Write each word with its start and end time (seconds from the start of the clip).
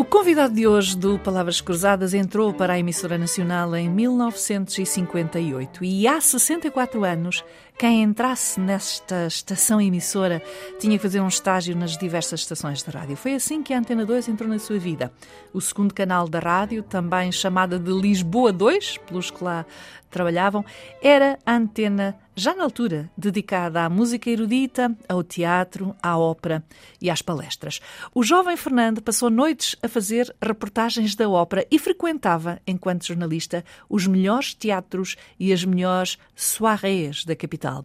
O 0.00 0.04
convidado 0.04 0.54
de 0.54 0.66
hoje 0.66 0.96
do 0.96 1.18
Palavras 1.18 1.60
Cruzadas 1.60 2.14
entrou 2.14 2.54
para 2.54 2.72
a 2.72 2.78
emissora 2.78 3.18
nacional 3.18 3.76
em 3.76 3.86
1958 3.86 5.84
e 5.84 6.08
há 6.08 6.18
64 6.18 7.04
anos 7.04 7.44
quem 7.78 8.02
entrasse 8.02 8.58
nesta 8.58 9.26
estação 9.26 9.78
emissora 9.78 10.42
tinha 10.78 10.96
que 10.96 11.02
fazer 11.02 11.20
um 11.20 11.28
estágio 11.28 11.76
nas 11.76 11.98
diversas 11.98 12.40
estações 12.40 12.82
de 12.82 12.90
rádio. 12.90 13.14
Foi 13.14 13.34
assim 13.34 13.62
que 13.62 13.74
a 13.74 13.78
Antena 13.78 14.06
2 14.06 14.30
entrou 14.30 14.48
na 14.48 14.58
sua 14.58 14.78
vida. 14.78 15.12
O 15.52 15.60
segundo 15.60 15.92
canal 15.92 16.26
da 16.26 16.38
rádio, 16.38 16.82
também 16.82 17.30
chamada 17.30 17.78
de 17.78 17.92
Lisboa 17.92 18.54
2, 18.54 18.96
pelos 19.06 19.30
que 19.30 19.44
lá 19.44 19.66
trabalhavam, 20.10 20.64
era 21.02 21.38
a 21.44 21.54
antena, 21.54 22.16
já 22.34 22.54
na 22.54 22.64
altura, 22.64 23.10
dedicada 23.16 23.84
à 23.84 23.90
música 23.90 24.30
erudita, 24.30 24.96
ao 25.08 25.22
teatro, 25.22 25.94
à 26.02 26.18
ópera 26.18 26.64
e 27.00 27.10
às 27.10 27.20
palestras. 27.20 27.80
O 28.14 28.22
jovem 28.22 28.56
Fernando 28.56 29.02
passou 29.02 29.28
noites 29.28 29.76
a 29.82 29.88
fazer 29.88 30.34
reportagens 30.40 31.14
da 31.14 31.28
ópera 31.28 31.66
e 31.70 31.78
frequentava, 31.78 32.60
enquanto 32.66 33.06
jornalista, 33.06 33.64
os 33.88 34.06
melhores 34.06 34.54
teatros 34.54 35.16
e 35.38 35.52
as 35.52 35.64
melhores 35.64 36.18
soirées 36.34 37.24
da 37.24 37.36
capital. 37.36 37.84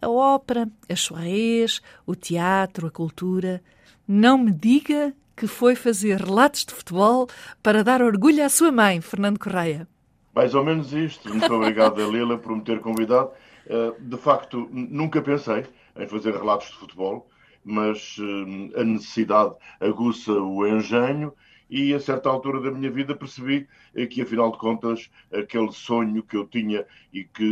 A 0.00 0.08
ópera, 0.08 0.68
as 0.88 1.00
soirées, 1.00 1.80
o 2.06 2.14
teatro, 2.14 2.86
a 2.86 2.90
cultura. 2.90 3.62
Não 4.06 4.38
me 4.38 4.52
diga 4.52 5.12
que 5.36 5.46
foi 5.46 5.74
fazer 5.74 6.20
relatos 6.20 6.64
de 6.64 6.74
futebol 6.74 7.28
para 7.62 7.82
dar 7.82 8.02
orgulho 8.02 8.44
à 8.44 8.48
sua 8.48 8.70
mãe, 8.70 9.00
Fernando 9.00 9.38
Correia. 9.38 9.88
Mais 10.34 10.54
ou 10.54 10.64
menos 10.64 10.92
isto. 10.92 11.28
Muito 11.28 11.52
obrigado, 11.52 11.98
Lila, 12.10 12.38
por 12.38 12.54
me 12.54 12.62
ter 12.62 12.80
convidado. 12.80 13.30
Eh, 13.68 13.92
de 14.00 14.16
facto, 14.16 14.68
nunca 14.72 15.20
pensei 15.22 15.66
em 15.96 16.08
fazer 16.08 16.34
relatos 16.34 16.68
de 16.68 16.76
futebol, 16.76 17.28
mas 17.64 18.16
eh, 18.18 18.80
a 18.80 18.84
necessidade 18.84 19.54
aguça 19.80 20.32
o 20.32 20.66
engenho 20.66 21.34
e 21.68 21.92
a 21.92 22.00
certa 22.00 22.30
altura 22.30 22.62
da 22.62 22.70
minha 22.70 22.90
vida 22.90 23.14
percebi 23.14 23.68
que, 24.10 24.22
afinal 24.22 24.50
de 24.50 24.56
contas, 24.58 25.10
aquele 25.30 25.70
sonho 25.70 26.22
que 26.22 26.34
eu 26.36 26.46
tinha 26.46 26.86
e 27.12 27.24
que 27.24 27.44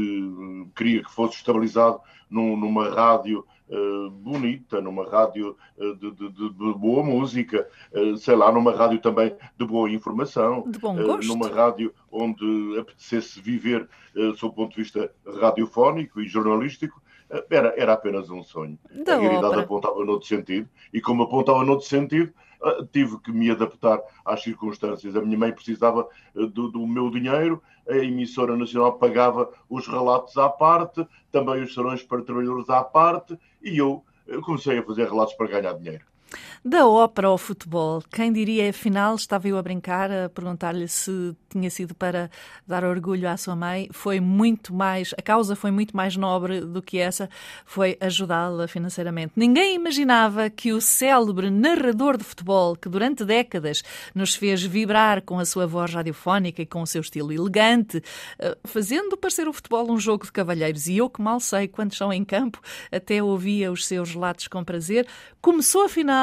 eh, 0.65 0.71
queria 0.75 1.03
que 1.05 1.11
fosse 1.13 1.37
estabilizado 1.37 2.01
num, 2.31 2.57
numa 2.57 2.89
rádio 2.95 3.47
uh, 3.69 4.11
bonita, 4.11 4.81
numa 4.81 5.09
rádio 5.09 5.57
uh, 5.77 5.95
de, 5.97 6.11
de, 6.11 6.31
de, 6.31 6.75
boa 6.75 7.03
música, 7.03 7.69
uh, 7.93 8.17
sei 8.17 8.37
lá, 8.37 8.51
numa 8.53 8.73
rádio 8.73 8.99
também 9.01 9.35
de 9.59 9.67
boa 9.67 9.91
informação, 9.91 10.65
de 10.71 10.79
bom 10.79 10.95
gosto. 10.97 11.29
numa 11.29 11.49
rádio 11.49 11.93
onde 12.11 12.79
apetecesse 12.79 13.41
viver, 13.41 13.89
sob 14.37 14.53
o 14.53 14.57
ponto 14.57 14.75
de 14.75 14.83
vista 14.83 15.11
radiofónico 15.41 16.21
e 16.21 16.27
jornalístico, 16.27 17.03
era, 17.51 17.75
era 17.77 17.93
apenas 17.93 18.31
um 18.31 18.43
sonho. 18.43 18.79
Da 19.05 19.17
a 19.17 19.19
realidade 19.19 19.47
ópera. 19.47 19.63
apontava 19.63 20.05
noutro 20.05 20.27
sentido, 20.27 20.69
e 20.93 21.01
como 21.01 21.25
apontava 21.25 21.65
noutro 21.65 21.87
sentido, 21.87 22.33
tive 22.93 23.19
que 23.21 23.33
me 23.33 23.51
adaptar 23.51 24.01
às 24.25 24.43
circunstâncias. 24.43 25.15
A 25.17 25.21
minha 25.21 25.39
mãe 25.39 25.53
precisava 25.53 26.03
ah, 26.03 26.47
do, 26.47 26.71
do, 26.71 26.87
meu 26.87 27.11
dinheiro, 27.11 27.63
a 27.89 27.97
emissora 27.97 28.57
nacional 28.57 28.99
pagava 28.99 29.51
os 29.69 29.87
relatos 29.87 30.37
à 30.37 30.49
parte, 30.49 31.07
também 31.31 31.63
os 31.63 31.75
serões 31.75 32.03
para 32.03 32.23
trabalhadores 32.23 32.69
à 32.71 32.83
parte, 32.83 33.39
e 33.63 33.79
eu 33.79 34.05
ah, 34.29 34.41
comecei 34.43 34.79
a 34.79 34.83
fazer 34.83 35.09
relatos 35.09 35.35
para 35.35 35.49
ganhar 35.49 35.73
dinheiro. 35.75 36.05
Da 36.65 36.85
ópera 36.87 37.29
ao 37.29 37.39
futebol, 37.39 38.03
quem 38.11 38.33
diria, 38.33 38.69
afinal, 38.69 39.15
estava 39.15 39.47
eu 39.47 39.57
a 39.57 39.63
brincar, 39.63 40.11
a 40.11 40.29
perguntar-lhe 40.29 40.89
se 40.89 41.37
tinha 41.49 41.71
sido 41.71 41.95
para 41.95 42.29
dar 42.67 42.83
orgulho 42.83 43.29
à 43.29 43.37
sua 43.37 43.55
mãe, 43.55 43.89
foi 43.93 44.19
muito 44.19 44.75
mais, 44.75 45.15
a 45.17 45.23
causa 45.23 45.55
foi 45.55 45.71
muito 45.71 45.97
mais 45.97 46.17
nobre 46.17 46.61
do 46.61 46.83
que 46.83 46.99
essa, 46.99 47.31
foi 47.65 47.97
ajudá-la 48.01 48.67
financeiramente. 48.67 49.35
Ninguém 49.37 49.77
imaginava 49.77 50.51
que 50.51 50.73
o 50.73 50.81
célebre 50.81 51.51
narrador 51.51 52.17
de 52.17 52.25
futebol, 52.25 52.75
que 52.75 52.89
durante 52.89 53.25
décadas 53.25 53.83
nos 54.13 54.35
fez 54.35 54.61
vibrar 54.63 55.23
com 55.23 55.39
a 55.39 55.45
sua 55.45 55.67
voz 55.69 55.95
radiofónica 55.95 56.61
e 56.61 56.67
com 56.67 56.83
o 56.83 56.87
seu 56.87 57.01
estilo 57.01 57.33
elegante, 57.33 58.03
eh, 58.41 58.59
fazendo 58.65 59.17
parecer 59.17 59.47
o 59.47 59.53
futebol 59.53 59.91
um 59.91 60.01
jogo 60.01 60.25
de 60.25 60.33
cavalheiros, 60.33 60.89
e 60.89 60.97
eu 60.97 61.09
que 61.09 61.23
mal 61.23 61.39
sei 61.39 61.69
quantos 61.69 61.97
são 61.97 62.13
em 62.13 62.25
campo, 62.25 62.61
até 62.91 63.23
ouvia 63.23 63.71
os 63.71 63.87
seus 63.87 64.11
relatos 64.11 64.49
com 64.49 64.65
prazer, 64.65 65.07
começou 65.41 65.85
afinal 65.85 66.16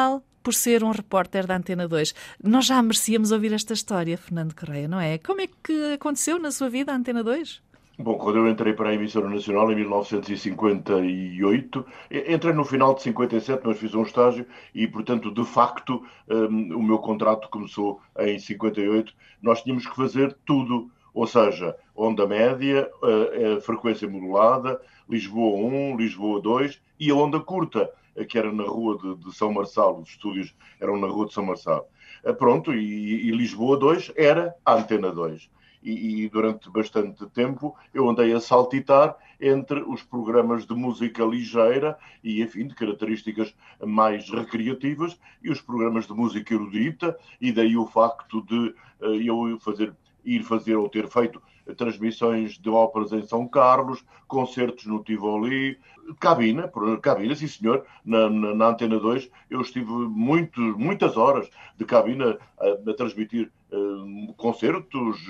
por 0.43 0.53
ser 0.53 0.83
um 0.83 0.91
repórter 0.91 1.47
da 1.47 1.55
Antena 1.55 1.87
2. 1.87 2.13
Nós 2.43 2.65
já 2.65 2.81
merecíamos 2.81 3.31
ouvir 3.31 3.53
esta 3.53 3.73
história, 3.73 4.17
Fernando 4.17 4.53
Correia, 4.53 4.87
não 4.87 4.99
é? 4.99 5.17
Como 5.17 5.41
é 5.41 5.47
que 5.47 5.93
aconteceu 5.93 6.37
na 6.37 6.51
sua 6.51 6.69
vida 6.69 6.91
a 6.91 6.95
Antena 6.95 7.23
2? 7.23 7.63
Bom, 7.97 8.17
quando 8.17 8.39
eu 8.39 8.49
entrei 8.49 8.73
para 8.73 8.89
a 8.89 8.93
emissora 8.95 9.29
nacional 9.29 9.71
em 9.71 9.75
1958, 9.75 11.85
entrei 12.27 12.53
no 12.53 12.65
final 12.65 12.95
de 12.95 13.03
57, 13.03 13.61
mas 13.63 13.77
fiz 13.77 13.93
um 13.93 14.01
estágio 14.01 14.47
e, 14.73 14.87
portanto, 14.87 15.31
de 15.31 15.45
facto, 15.45 16.03
um, 16.27 16.75
o 16.75 16.81
meu 16.81 16.97
contrato 16.97 17.47
começou 17.49 18.01
em 18.17 18.39
58. 18.39 19.13
Nós 19.43 19.61
tínhamos 19.61 19.85
que 19.85 19.95
fazer 19.95 20.35
tudo, 20.43 20.89
ou 21.13 21.27
seja, 21.27 21.75
onda 21.95 22.25
média, 22.25 22.89
a, 23.03 23.57
a 23.57 23.61
frequência 23.61 24.09
modulada, 24.09 24.81
Lisboa 25.07 25.59
1, 25.59 25.95
Lisboa 25.95 26.41
2 26.41 26.81
e 26.99 27.11
a 27.11 27.15
onda 27.15 27.39
curta 27.39 27.91
que 28.27 28.37
era 28.37 28.51
na 28.51 28.63
rua 28.63 28.97
de, 28.97 29.15
de, 29.15 29.35
São 29.35 29.51
Marçal, 29.51 29.99
os 29.99 30.09
estúdios 30.09 30.55
eram 30.79 30.99
na 30.99 31.07
rua 31.07 31.25
de 31.25 31.33
São 31.33 31.45
Marçal. 31.45 31.89
Eh, 32.23 32.33
pronto, 32.33 32.73
e, 32.73 33.27
e 33.27 33.31
Lisboa 33.31 33.77
2 33.77 34.13
era 34.15 34.55
a 34.65 34.75
Antena 34.75 35.11
2. 35.11 35.49
E, 35.81 36.23
e, 36.23 36.29
durante 36.29 36.69
bastante 36.69 37.25
tempo 37.27 37.75
eu 37.93 38.07
andei 38.09 38.31
a 38.33 38.39
saltitar 38.39 39.17
entre 39.39 39.81
os 39.81 40.01
programas 40.01 40.65
de 40.65 40.73
música 40.73 41.25
ligeira 41.25 41.97
e, 42.23 42.41
enfim, 42.41 42.67
de 42.67 42.75
características 42.75 43.53
mais 43.85 44.29
recreativas 44.29 45.19
e 45.43 45.51
os 45.51 45.59
programas 45.59 46.07
de 46.07 46.13
música 46.13 46.53
erudita, 46.53 47.17
e 47.41 47.51
daí 47.51 47.75
o 47.75 47.85
facto 47.85 48.41
de 48.43 48.73
uh, 49.01 49.15
eu 49.21 49.59
fazer, 49.59 49.93
ir 50.23 50.43
fazer 50.43 50.75
ou 50.75 50.89
ter 50.89 51.07
feito 51.07 51.41
transmissões 51.77 52.57
de 52.57 52.69
óperas 52.69 53.13
em 53.13 53.25
São 53.25 53.47
Carlos, 53.47 54.03
concertos 54.27 54.85
no 54.85 55.03
Tivoli, 55.03 55.77
cabina, 56.19 56.69
cabina, 57.01 57.35
sim 57.35 57.47
senhor, 57.47 57.85
na, 58.03 58.29
na, 58.29 58.53
na 58.53 58.67
Antena 58.67 58.99
2 58.99 59.29
eu 59.49 59.61
estive 59.61 59.89
muito, 59.89 60.59
muitas 60.77 61.15
horas 61.15 61.49
de 61.77 61.85
cabina 61.85 62.37
a, 62.59 62.91
a 62.91 62.93
transmitir 62.93 63.51
uh, 63.71 64.33
concertos, 64.33 65.21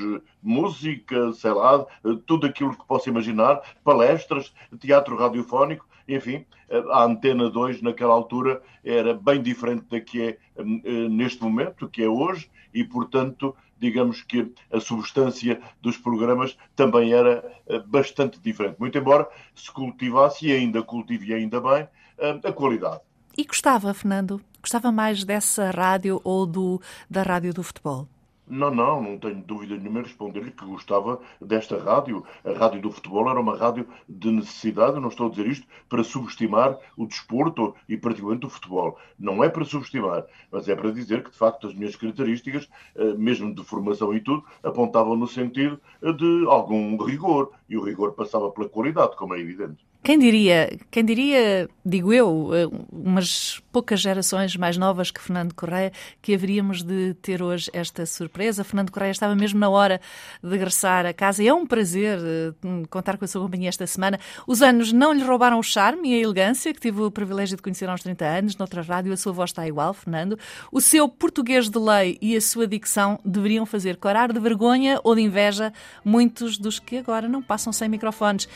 música, 0.42 1.32
sei 1.34 1.52
lá, 1.52 1.86
tudo 2.26 2.48
aquilo 2.48 2.76
que 2.76 2.86
possa 2.88 3.10
imaginar, 3.10 3.62
palestras, 3.84 4.54
teatro 4.80 5.16
radiofónico, 5.16 5.86
enfim, 6.08 6.46
a 6.92 7.04
Antena 7.04 7.50
2 7.50 7.82
naquela 7.82 8.14
altura 8.14 8.62
era 8.84 9.14
bem 9.14 9.42
diferente 9.42 9.86
da 9.90 10.02
que 10.02 10.22
é 10.22 10.38
uh, 10.58 11.10
neste 11.10 11.42
momento, 11.42 11.88
que 11.88 12.04
é 12.04 12.10
hoje, 12.10 12.50
e 12.74 12.84
portanto 12.84 13.56
digamos 13.80 14.22
que 14.22 14.52
a 14.72 14.80
substância 14.80 15.62
dos 15.82 15.98
programas 15.98 16.58
também 16.76 17.14
era 17.14 17.44
eh, 17.68 17.80
bastante 17.80 18.40
diferente. 18.40 18.80
Muito 18.80 18.98
embora 18.98 19.28
se 19.54 19.72
cultivasse, 19.72 20.48
e 20.48 20.52
ainda 20.52 20.82
cultive 20.82 21.34
ainda 21.34 21.60
bem, 21.60 21.88
eh, 22.18 22.40
a 22.44 22.52
qualidade. 22.52 23.02
E 23.38 23.44
gostava, 23.44 23.94
Fernando? 23.94 24.42
Gostava 24.62 24.92
mais 24.92 25.24
dessa 25.24 25.72
rádio 25.72 26.22
ou 26.24 26.46
do, 26.46 26.82
da 27.10 27.24
rádio 27.24 27.54
do 27.54 27.64
futebol? 27.64 28.08
Não, 28.46 28.70
não, 28.70 29.02
não 29.02 29.18
tenho 29.18 29.42
dúvida 29.42 29.78
nenhuma 29.78 30.02
em 30.02 30.04
responder-lhe 30.04 30.52
que 30.52 30.66
gostava 30.66 31.20
desta 31.40 31.78
rádio. 31.78 32.26
A 32.44 32.52
rádio 32.52 32.82
do 32.82 32.92
futebol 32.92 33.30
era 33.30 33.40
uma 33.40 33.58
rádio 33.58 33.88
de 34.08 34.32
necessidade, 34.32 35.00
não 35.00 35.08
estou 35.08 35.28
a 35.28 35.30
dizer 35.30 35.48
isto 35.48 35.66
para 35.88 36.04
subestimar 36.04 36.78
o 36.98 37.06
desporto 37.06 37.74
e 37.88 37.96
particularmente 37.98 38.46
o 38.46 38.50
futebol. 38.50 38.98
Não 39.18 39.44
é 39.44 39.50
para 39.50 39.64
subestimar, 39.64 40.26
mas 40.52 40.68
é 40.68 40.76
para 40.76 40.92
dizer 40.92 41.24
que, 41.24 41.32
de 41.32 41.38
facto, 41.38 41.68
as 41.68 41.74
minhas 41.74 41.96
características, 41.96 42.70
eh, 42.96 43.14
mesmo 43.14 43.56
de 43.56 43.64
formação 43.64 44.14
e 44.14 44.20
tudo, 44.20 44.44
apontavam 44.62 45.16
no 45.16 45.28
sentido 45.28 45.80
de 46.02 46.46
algum 46.48 47.02
rigor. 47.02 47.52
E 47.70 47.78
o 47.78 47.84
rigor 47.84 48.14
passava 48.14 48.52
pela 48.52 48.68
qualidade, 48.68 49.16
como 49.16 49.36
é 49.36 49.40
evidente. 49.40 49.86
Quem 50.04 50.20
diria, 50.20 50.78
quem 50.92 51.06
diria, 51.06 51.70
digo 51.86 52.12
eu, 52.12 52.50
eh, 52.54 52.68
umas 52.92 53.62
poucas 53.72 54.02
gerações 54.02 54.54
mais 54.58 54.76
novas 54.76 55.10
que 55.12 55.22
Fernando 55.22 55.54
Correia, 55.54 55.94
que 56.22 56.36
haveríamos 56.36 56.84
de 56.84 57.14
ter 57.22 57.42
hoje 57.42 57.72
esta 57.72 58.06
surpresa. 58.06 58.66
Fernando 58.66 58.92
Correia 58.92 59.12
estava 59.12 59.34
mesmo 59.34 59.60
na 59.60 59.70
hora 59.70 60.02
de 60.44 60.50
regressar 60.50 61.06
a 61.06 61.14
casa 61.14 61.42
e 61.42 61.48
é 61.48 61.54
um 61.54 61.66
prazer 61.66 62.20
eh, 62.20 62.54
contar 62.90 63.18
com 63.18 63.24
a 63.24 63.28
sua 63.30 63.42
companhia 63.44 63.70
esta 63.70 63.88
semana. 63.88 64.20
Os 64.46 64.62
anos 64.62 64.92
não 64.92 65.14
lhe 65.14 65.24
roubaram 65.24 65.58
o 65.58 65.64
charme 65.64 66.12
e 66.12 66.16
a 66.16 66.22
elegância 66.22 66.74
que 66.74 66.82
tive 66.82 67.02
o 67.02 67.10
privilégio 67.10 67.56
de 67.56 67.64
conhecer 67.64 67.88
há 67.88 67.94
uns 67.94 68.04
30 68.04 68.26
anos, 68.26 68.58
noutra 68.58 68.82
rádio, 68.82 69.14
a 69.14 69.18
sua 69.18 69.32
voz 69.32 69.52
está 69.52 69.66
igual, 69.66 69.94
Fernando. 69.94 70.38
O 70.70 70.82
seu 70.82 71.08
português 71.08 71.70
de 71.70 71.80
lei 71.80 72.18
e 72.22 72.36
a 72.36 72.42
sua 72.42 72.68
dicção 72.68 73.22
deveriam 73.24 73.66
fazer 73.66 73.96
corar 73.96 74.34
de 74.34 74.40
vergonha 74.42 75.00
ou 75.02 75.16
de 75.16 75.22
inveja 75.22 75.72
muitos 76.04 76.58
dos 76.58 76.78
que 76.78 76.98
agora 76.98 77.30
não 77.30 77.42
passam 77.42 77.72
sem 77.72 77.88
microfones. 77.88 78.50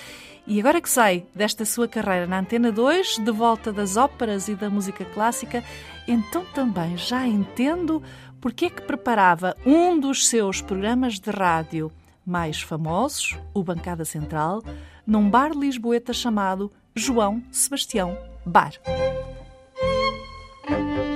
E 0.48 0.62
agora 0.62 0.80
que 0.80 0.90
sai 0.90 1.26
desta 1.36 1.66
sua 1.66 1.90
carreira 1.90 2.26
na 2.26 2.40
Antena 2.40 2.72
2, 2.72 3.18
de 3.18 3.32
volta 3.32 3.74
das 3.74 3.98
óperas 3.98 4.48
e 4.48 4.56
da 4.56 4.70
música 4.70 5.04
clássica, 5.04 5.62
então 6.08 6.46
também 6.54 6.96
já 6.96 7.28
entendo 7.28 8.02
porque 8.40 8.68
é 8.68 8.70
que 8.70 8.82
preparava 8.82 9.58
um 9.66 10.00
dos 10.00 10.26
seus 10.30 10.62
programas 10.62 11.20
de 11.20 11.30
rádio 11.32 11.92
mais 12.26 12.62
famosos, 12.62 13.38
o 13.54 13.62
Bancada 13.62 14.06
Central, 14.06 14.64
num 15.06 15.30
bar 15.30 15.52
lisboeta 15.52 16.14
chamado 16.14 16.72
João 16.96 17.44
Sebastião 17.52 18.18
Bar. 18.46 18.72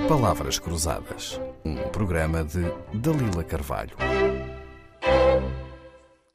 Palavras 0.08 0.58
Cruzadas, 0.58 1.40
um 1.64 1.76
programa 1.88 2.44
de 2.44 2.62
Dalila 2.92 3.42
Carvalho. 3.42 3.96